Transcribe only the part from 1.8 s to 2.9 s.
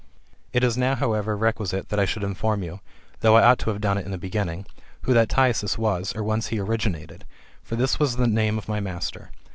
that I should inform you,